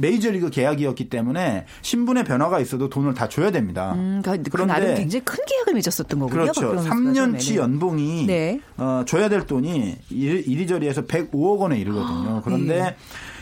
[0.01, 3.93] 메이저리그 계약이었기 때문에 신분의 변화가 있어도 돈을 다 줘야 됩니다.
[3.95, 6.41] 음, 그러니까 그 그런데 나름 굉장히 큰 계약을 맺었었던 거군요.
[6.41, 6.75] 그렇죠.
[6.77, 8.61] 3년치 연봉이 네.
[8.77, 12.37] 어, 줘야 될 돈이 이리 저리해서 105억 원에 이르거든요.
[12.37, 12.97] 아, 그런데 네.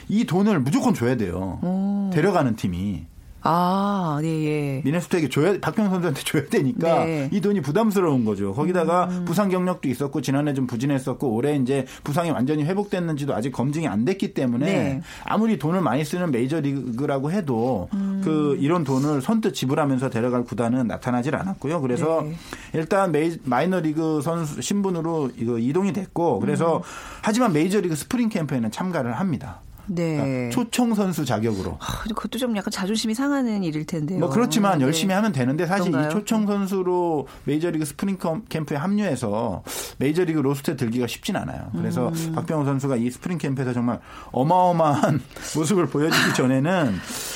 [0.08, 1.58] 이 돈을 무조건 줘야 돼요.
[1.62, 2.10] 오.
[2.12, 3.06] 데려가는 팀이.
[3.42, 4.82] 아, 네, 예.
[4.84, 7.28] 미네소타에게 줘야, 박병호 선수한테 줘야 되니까 네.
[7.32, 8.52] 이 돈이 부담스러운 거죠.
[8.52, 9.24] 거기다가 음.
[9.24, 14.34] 부상 경력도 있었고 지난해 좀 부진했었고 올해 이제 부상이 완전히 회복됐는지도 아직 검증이 안 됐기
[14.34, 15.02] 때문에 네.
[15.24, 18.22] 아무리 돈을 많이 쓰는 메이저 리그라고 해도 음.
[18.24, 21.80] 그 이런 돈을 선뜻 지불하면서 데려갈 구단은 나타나질 않았고요.
[21.80, 22.34] 그래서 네.
[22.72, 26.82] 일단 메이, 마이너 리그 선수 신분으로 이거 이동이 됐고 그래서 음.
[27.22, 29.60] 하지만 메이저 리그 스프링 캠프에는 참가를 합니다.
[29.88, 30.16] 네.
[30.16, 31.78] 그러니까 초청 선수 자격으로.
[31.80, 34.18] 아, 그것도 좀 약간 자존심이 상하는 일일 텐데요.
[34.20, 34.84] 뭐 그렇지만 네.
[34.84, 36.10] 열심히 하면 되는데 사실 그런가요?
[36.10, 39.62] 이 초청 선수로 메이저리그 스프링 캠프에 합류해서
[39.98, 41.70] 메이저리그 로스터에 들기가 쉽진 않아요.
[41.76, 42.32] 그래서 음.
[42.34, 43.98] 박병호 선수가 이 스프링 캠프에서 정말
[44.32, 45.20] 어마어마한
[45.56, 46.94] 모습을 보여주기 전에는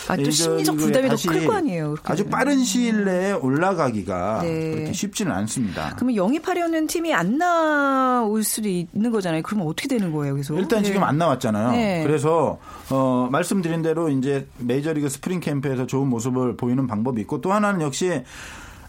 [0.08, 1.96] 아, 또 심리적 부담이 더 클 거 아니에요.
[2.04, 4.70] 아주 빠른 시일 내에 올라가기가 네.
[4.72, 5.92] 그렇게 쉽지는 않습니다.
[5.96, 9.42] 그러면 영입하려는 팀이 안 나올 수도 있는 거잖아요.
[9.42, 10.58] 그러면 어떻게 되는 거예요, 계속?
[10.58, 10.86] 일단 네.
[10.88, 11.70] 지금 안 나왔잖아요.
[11.72, 12.02] 네.
[12.42, 12.58] 그래서
[12.90, 18.22] 어, 말씀드린 대로 이제 메이저리그 스프링 캠프에서 좋은 모습을 보이는 방법이 있고 또 하나는 역시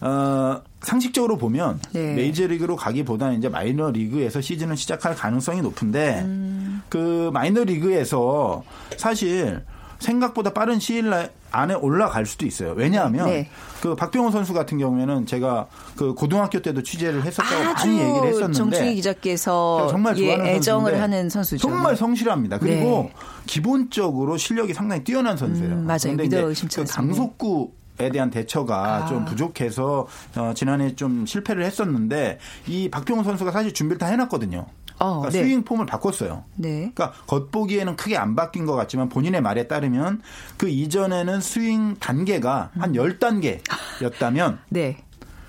[0.01, 2.15] 어, 상식적으로 보면 네.
[2.15, 6.81] 메이저리그로 가기보다는 이제 마이너리그에서 시즌을 시작할 가능성이 높은데 음.
[6.89, 8.63] 그 마이너리그에서
[8.97, 9.61] 사실
[9.99, 11.09] 생각보다 빠른 시일
[11.53, 12.73] 안에 올라갈 수도 있어요.
[12.75, 13.49] 왜냐하면 네.
[13.79, 18.95] 그 박병호 선수 같은 경우에는 제가 그 고등학교 때도 취재를 했었다고 많이 얘기를 했었는데 정충희
[18.95, 21.67] 기자께서 정말 좋아하는 예, 애정을 하는 선수죠.
[21.67, 22.57] 정말 성실합니다.
[22.57, 23.13] 그리고 네.
[23.45, 25.73] 기본적으로 실력이 상당히 뛰어난 선수예요.
[25.73, 26.17] 음, 맞아요.
[26.17, 29.05] 믿어 의심치 그 강속구 에 대한 대처가 아.
[29.05, 34.65] 좀 부족해서 어, 지난해 좀 실패를 했었는데 이 박병호 선수가 사실 준비를 다 해놨거든요.
[34.99, 35.43] 어, 그러니까 네.
[35.43, 36.43] 스윙 폼을 바꿨어요.
[36.55, 36.91] 네.
[36.93, 40.21] 그러니까 겉보기에는 크게 안 바뀐 것 같지만 본인의 말에 따르면
[40.57, 44.59] 그 이전에는 스윙 단계가 한 10단계였다면 음.
[44.69, 44.97] 네.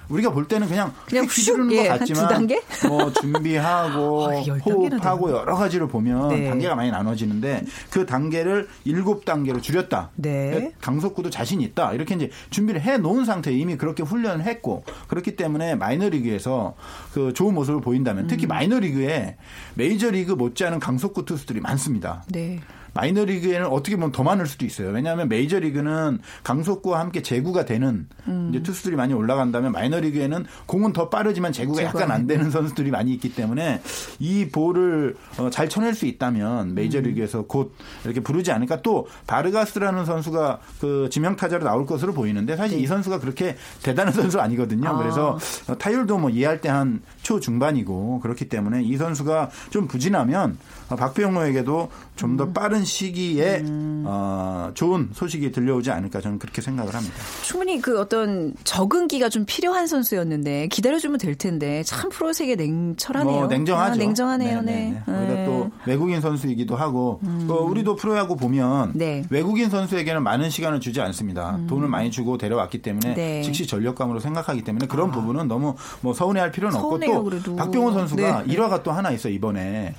[0.09, 2.49] 우리가 볼 때는 그냥 그냥 휘두르는 예, 것 같지만
[2.89, 6.49] 뭐 준비하고 어, 호흡하고 여러 가지를 보면 네.
[6.49, 10.11] 단계가 많이 나눠지는데 그 단계를 일곱 단계로 줄였다.
[10.17, 10.73] 네.
[10.81, 11.93] 강속구도 자신 있다.
[11.93, 16.75] 이렇게 이제 준비를 해 놓은 상태에 이미 그렇게 훈련을 했고 그렇기 때문에 마이너리그에서
[17.13, 18.49] 그 좋은 모습을 보인다면 특히 음.
[18.49, 19.37] 마이너리그에
[19.75, 22.25] 메이저리그 못지않은 강속구 투수들이 많습니다.
[22.29, 22.61] 네.
[22.95, 24.91] 마이너리그에는 어떻게 보면 더 많을 수도 있어요.
[24.91, 28.51] 왜냐하면 메이저리그는 강속구와 함께 제구가 되는 음.
[28.51, 33.35] 이제 투수들이 많이 올라간다면 마이너리그에는 공은 더 빠르지만 제구가 약간 안 되는 선수들이 많이 있기
[33.35, 33.81] 때문에
[34.19, 37.45] 이 볼을 어, 잘 쳐낼 수 있다면 메이저리그에서 음.
[37.49, 38.83] 곧 이렇게 부르지 않을까.
[38.83, 42.83] 또 바르가스라는 선수가 그 지명 타자로 나올 것으로 보이는데 사실 네.
[42.85, 44.89] 이 선수가 그렇게 대단한 선수 아니거든요.
[44.91, 44.97] 아.
[44.99, 45.39] 그래서
[45.79, 50.59] 타율도 뭐 이해할 때 한 초 중반이고 그렇기 때문에 이 선수가 좀 부진하면
[50.89, 54.05] 박병호에게도 좀 더 빠른 시기에 음.
[54.07, 57.15] 어, 좋은 소식이 들려오지 않을까 저는 그렇게 생각을 합니다.
[57.43, 63.37] 충분히 그 어떤 적응기가 좀 필요한 선수였는데 기다려주면 될 텐데 참 프로 세계 냉철하네요.
[63.37, 63.93] 뭐 냉정하죠.
[63.93, 64.63] 아, 냉정하네요.
[64.63, 65.03] 네.
[65.07, 65.45] 거기다 네.
[65.47, 67.45] 또 외국인 선수이기도 하고 음.
[67.47, 69.25] 그 우리도 프로야구 보면 네.
[69.31, 71.57] 외국인 선수에게는 많은 시간을 주지 않습니다.
[71.57, 71.67] 음.
[71.69, 73.43] 돈을 많이 주고 데려왔기 때문에 네.
[73.43, 75.13] 즉시 전력감으로 생각하기 때문에 그런 아.
[75.13, 77.57] 부분은 너무 뭐 서운해할 필요는 서운해 또 그래도.
[77.57, 78.53] 박병호 선수가 네.
[78.53, 79.95] 일화가 또 하나 있어 이번에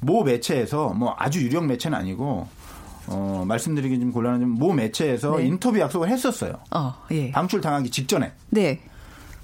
[0.00, 2.46] 모 매체에서 뭐 아주 유력 매체는 아니고
[3.08, 5.46] 어, 말씀드리기 좀 곤란하지만 모 매체에서 네.
[5.46, 6.54] 인터뷰 약속을 했었어요.
[6.70, 7.30] 어, 예.
[7.30, 8.32] 방출 당하기 직전에.
[8.50, 8.80] 네.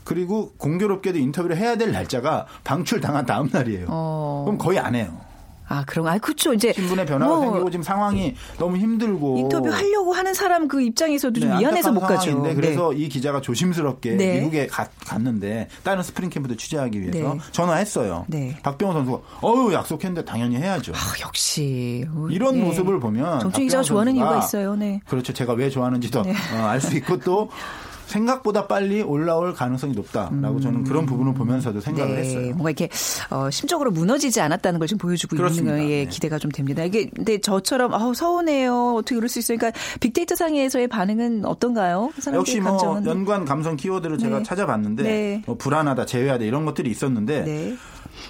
[0.05, 3.87] 그리고 공교롭게도 인터뷰를 해야 될 날짜가 방출 당한 다음 날이에요.
[3.89, 4.43] 어.
[4.45, 5.21] 그럼 거의 안 해요.
[5.69, 6.53] 아, 그런, 아, 그쵸.
[6.53, 6.73] 이제.
[6.73, 9.39] 신분의 변화가 뭐 생기고 지금 상황이 너무 힘들고.
[9.39, 12.43] 인터뷰 하려고 하는 사람 그 입장에서도 좀 네, 미안해서 못 가죠.
[12.43, 12.99] 그래서 네.
[12.99, 14.39] 이 기자가 조심스럽게 네.
[14.39, 17.41] 미국에 가, 갔는데 다른 스프링 캠프도 취재하기 위해서 네.
[17.53, 18.27] 전화했어요.
[18.29, 18.57] 네.
[18.63, 20.93] 박병호 선수가 어유 약속했는데 당연히 해야죠.
[20.95, 22.05] 아, 역시.
[22.31, 22.61] 이런 네.
[22.63, 24.75] 모습을 보면 정충 기자가 좋아하는 이유가 있어요.
[24.75, 25.01] 네.
[25.07, 25.33] 그렇죠.
[25.33, 26.33] 제가 왜 좋아하는지도 네.
[26.55, 27.49] 어, 알수 있고 또
[28.13, 30.85] 생각보다 빨리 올라올 가능성이 높다라고 저는 음.
[30.85, 32.21] 그런 부분을 보면서도 생각을 네.
[32.23, 32.47] 했어요.
[32.49, 32.89] 뭔가 이렇게
[33.31, 35.77] 어, 심적으로 무너지지 않았다는 걸좀 보여주고 그렇습니다.
[35.77, 36.11] 있는 거에 네.
[36.11, 36.85] 기대가 좀 됩니다.
[36.85, 38.95] 이게 근데 저처럼 아 서운해요.
[38.97, 39.59] 어떻게 그럴 수 있어요?
[39.59, 42.11] 그러니까 빅데이터 상에서의 반응은 어떤가요?
[42.33, 43.07] 역시 뭐 감정은?
[43.07, 44.43] 연관 감성 키워드를 제가 네.
[44.45, 45.43] 찾아봤는데 네.
[45.47, 47.77] 뭐 불안하다, 제외하다 이런 것들이 있었는데 네.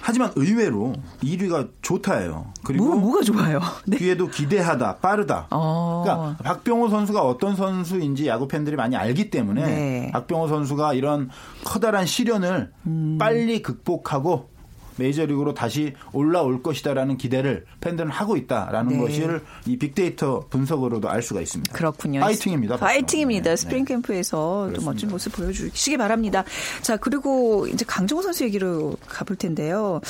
[0.01, 0.93] 하지만 의외로
[1.23, 2.53] 1위가 좋다예요.
[2.63, 3.61] 그리고 뭐, 뭐가 좋아요?
[3.85, 3.97] 네.
[3.97, 5.47] 뒤에도 기대하다, 빠르다.
[5.51, 6.03] 어.
[6.03, 10.11] 그러니까 박병호 선수가 어떤 선수인지 야구 팬들이 많이 알기 때문에 네.
[10.11, 11.29] 박병호 선수가 이런
[11.63, 13.17] 커다란 시련을 음.
[13.19, 14.52] 빨리 극복하고
[14.97, 18.97] 메이저리그로 다시 올라올 것이다라는 기대를 팬들은 하고 있다라는 네.
[18.99, 21.73] 것을 이 빅데이터 분석으로도 알 수가 있습니다.
[21.73, 22.19] 그렇군요.
[22.21, 22.77] 파이팅입니다.
[22.77, 23.49] 파이팅입니다.
[23.51, 23.55] 네.
[23.55, 24.79] 스프링 캠프에서 네.
[24.79, 26.43] 또 멋진 모습 보여주시기 바랍니다.
[26.81, 30.01] 자 그리고 이제 강정호 선수 얘기로 가볼 텐데요.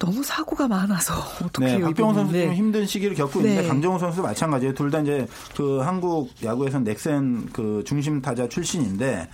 [0.00, 2.46] 너무 사고가 많아서 어떻게 네, 박병호 선수 네.
[2.46, 3.68] 좀 힘든 시기를 겪고 있는데 네.
[3.68, 4.74] 강정호 선수도 마찬가지예요.
[4.74, 9.28] 둘 다 이제 그 한국 야구에서 넥센 그 중심 타자 출신인데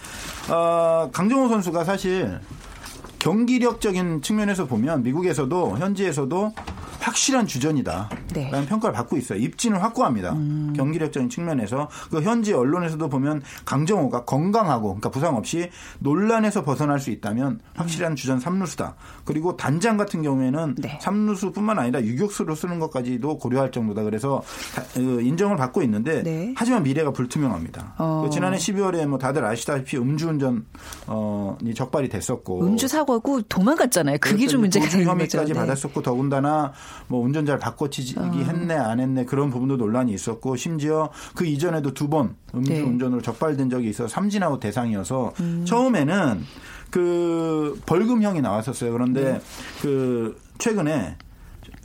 [0.50, 2.40] 어, 강정호 선수가 사실
[3.24, 6.52] 경기력적인 측면에서 보면 미국에서도 현지에서도
[7.04, 8.08] 확실한 주전이다.
[8.32, 8.50] 네.
[8.50, 9.38] 라는 평가를 받고 있어요.
[9.38, 10.32] 입지는 확고합니다.
[10.32, 10.72] 음.
[10.74, 17.60] 경기력적인 측면에서 그 현지 언론에서도 보면 강정호가 건강하고 그러니까 부상 없이 논란에서 벗어날 수 있다면
[17.74, 18.16] 확실한 음.
[18.16, 18.94] 주전 3루수다.
[19.24, 20.98] 그리고 단장 같은 경우에는 네.
[21.02, 24.02] 3루수뿐만 아니라 유격수로 쓰는 것까지도 고려할 정도다.
[24.02, 24.42] 그래서
[24.94, 26.54] 그 인정을 받고 있는데 네.
[26.56, 27.96] 하지만 미래가 불투명합니다.
[27.98, 28.22] 어.
[28.24, 30.62] 그 지난해 12월에 뭐 다들 아시다시피 음주운전이
[31.74, 34.16] 적발이 됐었고 음주 사고고 도망갔잖아요.
[34.22, 35.10] 그게 좀 문제가 되는 거죠.
[35.10, 35.58] 혐의까지 네.
[35.58, 36.72] 받았었고 더군다나
[37.08, 38.24] 뭐 운전자를 바꿔치기 어.
[38.24, 42.80] 했네 안 했네 그런 부분도 논란이 있었고 심지어 그 이전에도 두 번 음주 네.
[42.82, 45.64] 운전으로 적발된 적이 있어 삼진아웃 대상이어서 음.
[45.66, 46.42] 처음에는
[46.90, 48.92] 그 벌금형이 나왔었어요.
[48.92, 49.40] 그런데 네.
[49.82, 51.16] 그 최근에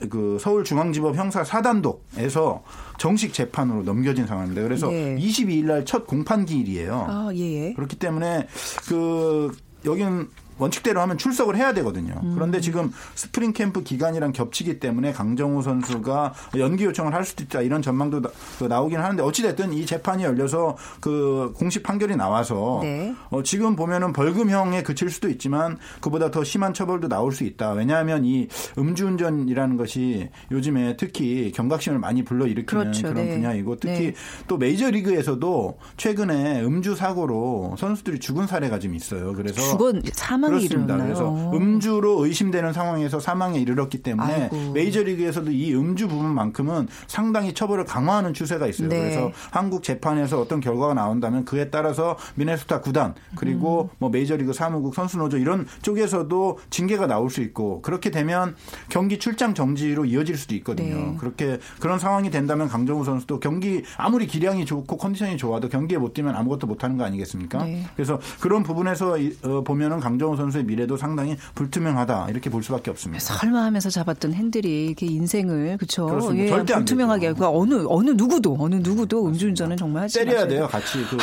[0.08, 2.62] 그 서울중앙지법 형사 4단독에서
[2.98, 4.62] 정식 재판으로 넘겨진 상황입니다.
[4.62, 5.16] 그래서 네.
[5.18, 7.06] 22일 날 첫 공판 기일이에요.
[7.08, 7.72] 아, 예, 예.
[7.74, 8.46] 그렇기 때문에
[8.88, 9.50] 그
[9.84, 10.28] 여기는
[10.60, 12.14] 원칙대로 하면 출석을 해야 되거든요.
[12.22, 12.34] 음.
[12.34, 17.82] 그런데 지금 스프링 캠프 기간이랑 겹치기 때문에 강정호 선수가 연기 요청을 할 수도 있다 이런
[17.82, 18.22] 전망도
[18.58, 23.14] 그 나, 오긴 하는데 어찌됐든 이 재판이 열려서 그 공식 판결이 나와서 네.
[23.30, 27.72] 어, 지금 보면은 벌금형에 그칠 수도 있지만 그보다 더 심한 처벌도 나올 수 있다.
[27.72, 33.08] 왜냐하면 이 음주운전이라는 것이 요즘에 특히 경각심을 많이 불러일으키는 그렇죠.
[33.08, 33.34] 그런 네.
[33.34, 34.14] 분야이고 특히 네.
[34.46, 39.32] 또 메이저리그에서도 최근에 음주 사고로 선수들이 죽은 사례가 좀 있어요.
[39.32, 40.94] 그래서 죽은 사망 그렇습니다.
[40.94, 41.14] 이르렀나요?
[41.14, 44.72] 그래서 음주로 의심되는 상황에서 사망에 이르렀기 때문에 아이고.
[44.72, 48.88] 메이저리그에서도 이 음주 부분만큼은 상당히 처벌을 강화하는 추세가 있어요.
[48.88, 49.00] 네.
[49.00, 53.96] 그래서 한국 재판에서 어떤 결과가 나온다면 그에 따라서 미네소타 구단 그리고 음.
[53.98, 58.54] 뭐 메이저리그 사무국 선수노조 이런 쪽에서도 징계가 나올 수 있고 그렇게 되면
[58.88, 60.96] 경기 출장 정지로 이어질 수도 있거든요.
[60.96, 61.16] 네.
[61.18, 66.34] 그렇게 그런 상황이 된다면 강정우 선수도 경기 아무리 기량이 좋고 컨디션이 좋아도 경기에 못 뛰면
[66.34, 67.64] 아무것도 못 하는 거 아니겠습니까?
[67.64, 67.84] 네.
[67.94, 73.22] 그래서 그런 부분에서 어, 보면은 강정우 선수의 미래도 상당히 불투명하다 이렇게 볼 수밖에 없습니다.
[73.22, 76.30] 설마 하면서 잡았던 핸들이 이렇게 인생을 그렇죠.
[76.36, 80.66] 예, 절대 불투명하게 그러니까 어느 어느 누구도 어느 누구도 음주운전은 정말 하지 때려야 돼요.
[80.68, 81.16] 같이 그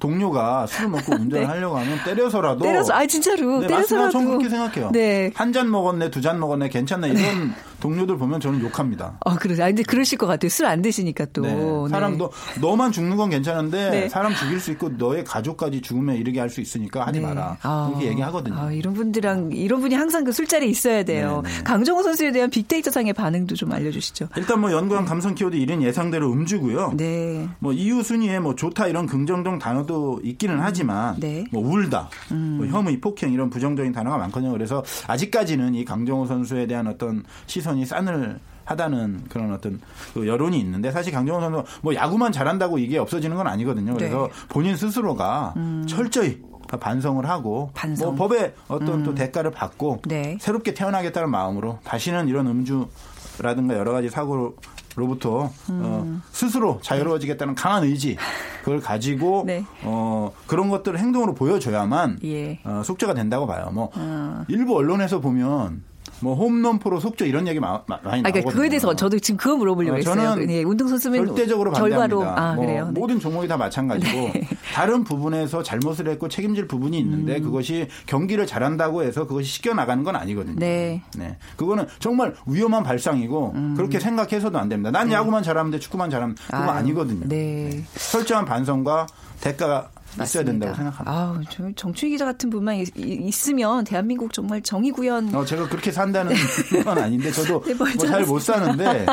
[0.00, 1.44] 동료가 술을 먹고 운전을 네.
[1.44, 4.90] 하려고 하면 때려서라도 때려서 아 진짜로 네, 때려서라도 저는 그렇게 생각해요.
[4.92, 5.30] 네.
[5.34, 7.54] 한 잔 먹었네, 두 잔 먹었네, 괜찮네 이런 네.
[7.80, 9.18] 동료들 보면 저는 욕합니다.
[9.24, 10.48] 아 그래, 아 근데 그러실 것 같아요.
[10.48, 11.88] 술 안 드시니까 또 네.
[11.90, 14.08] 사람 너 너만 죽는 건 괜찮은데 네.
[14.08, 17.26] 사람 죽일 수 있고 너의 가족까지 죽으면 이르게 할 수 있으니까 하지 네.
[17.26, 17.88] 마라 아.
[17.90, 18.56] 이렇게 얘기하거든요.
[18.56, 21.42] 아, 이런 분들랑 이런 분이 항상 그 술자리에 있어야 돼요.
[21.64, 24.28] 강정호 선수에 대한 빅데이터 상의 반응도 좀 알려주시죠.
[24.36, 26.94] 일단 뭐 연관 감성 키워드 1인 예상대로 음주고요.
[26.96, 27.48] 네.
[27.58, 31.44] 뭐 이유 순위에 뭐 좋다 이런 긍정적 단어도 있기는 있기는 하지만 네.
[31.50, 32.56] 뭐 울다, 음.
[32.58, 34.52] 뭐 혐의, 폭행 이런 부정적인 단어가 많거든요.
[34.52, 39.80] 그래서 아직까지는 이 강정호 선수에 대한 어떤 시선 이 싸늘 하다는 그런 어떤
[40.12, 43.94] 그 여론이 있는데 사실 강정호 선수 뭐 야구만 잘한다고 이게 없어지는 건 아니거든요.
[43.94, 44.46] 그래서 네.
[44.48, 45.84] 본인 스스로가 음.
[45.88, 46.42] 철저히
[46.80, 48.16] 반성을 하고 반성.
[48.16, 49.04] 뭐 법에 어떤 음.
[49.04, 50.36] 또 대가를 받고 네.
[50.40, 54.56] 새롭게 태어나겠다는 마음으로 다시는 이런 음주라든가 여러 가지 사고로
[54.96, 55.80] 로부터 음.
[55.84, 58.16] 어, 스스로 자유로워지겠다는 강한 의지
[58.64, 59.64] 그걸 가지고 네.
[59.82, 62.58] 어, 그런 것들을 행동으로 보여줘야만 예.
[62.64, 63.70] 어, 속죄가 된다고 봐요.
[63.72, 64.44] 뭐 어.
[64.48, 65.84] 일부 언론에서 보면
[66.20, 68.28] 뭐 홈런포로 속죠 이런 얘기 마, 마, 많이 나오거든요.
[68.28, 70.14] 아, 그러니까 그거에 대해서 저도 지금 그거 물어보려고 어, 했어요.
[70.14, 72.86] 저는 네, 운동 선수면 절대적으로 결과로 아, 뭐 그래요.
[72.86, 73.00] 네.
[73.00, 74.48] 모든 종목이 다 마찬가지고 네.
[74.74, 77.42] 다른 부분에서 잘못을 했고 책임질 부분이 있는데 음.
[77.42, 80.56] 그것이 경기를 잘한다고 해서 그것이 씻겨 나가는 건 아니거든요.
[80.58, 81.02] 네.
[81.16, 81.36] 네.
[81.56, 83.74] 그거는 정말 위험한 발상이고 음.
[83.76, 84.90] 그렇게 생각해서도 안 됩니다.
[84.90, 85.14] 난 네.
[85.14, 87.26] 야구만 잘하면 돼, 축구만 잘하면 그거 아, 아니거든요.
[87.28, 87.84] 네.
[87.94, 89.06] 설정한 반성과
[89.40, 89.90] 대가가
[90.22, 91.12] 있어야 된다고 생각합니다.
[91.12, 95.34] 아, 저 정춘희 기자 같은 분만 있, 으면 대한민국 정말 정의 구현.
[95.34, 96.34] 어, 제가 그렇게 산다는
[96.84, 99.04] 건 아닌데 저도 네, 뭐잘 못 사는데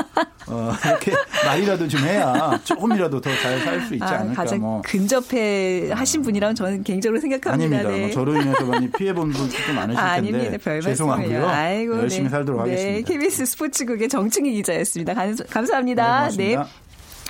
[0.48, 1.12] 어, 이렇게
[1.46, 4.44] 말이라도 좀 해야 조금이라도 더 잘 살 수 있지 아, 않을까.
[4.44, 4.82] 가장 뭐.
[4.86, 7.52] 근접해 하신 분이라고 저는 개인적으로 생각합니다.
[7.66, 7.84] 아닙니다.
[7.90, 8.02] 뭐 네.
[8.06, 10.58] 뭐 저로 인해서 많이 피해 본 분도 많으실 아, 텐데 아닙니다.
[10.64, 11.48] 별 죄송하고요.
[11.50, 12.30] 아이고, 열심히 네.
[12.30, 13.08] 살도록 네, 하겠습니다.
[13.12, 15.14] KBS 스포츠국의 정충희 기자였습니다.
[15.50, 16.30] 감 사합니다.
[16.30, 16.58] 네,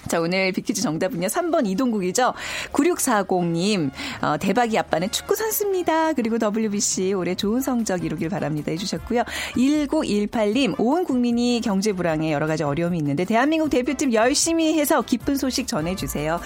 [0.08, 1.28] 자, 오늘 비키즈 정답은요.
[1.28, 2.34] 3번 이동국이죠.
[2.72, 6.14] 9640님, 어, 대박이 아빠는 축구 선수입니다.
[6.14, 8.72] 그리고 WBC 올해 좋은 성적 이루길 바랍니다.
[8.72, 9.24] 해주셨고요.
[9.56, 15.68] 1918님, 온 국민이 경제 불황에 여러 가지 어려움이 있는데 대한민국 대표팀 열심히 해서 기쁜 소식
[15.68, 16.40] 전해주세요.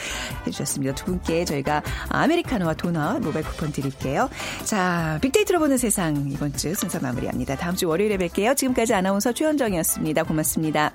[0.46, 0.96] 해주셨습니다.
[0.96, 4.30] 두 분께 저희가 아메리카노와 도넛 모바일 쿠폰 드릴게요.
[4.64, 7.56] 자, 빅데이터로 보는 세상 이번 주 순서 마무리합니다.
[7.56, 8.56] 다음 주 월요일에 뵐게요.
[8.56, 10.24] 지금까지 아나운서 최현정이었습니다.
[10.24, 10.94] 고맙습니다.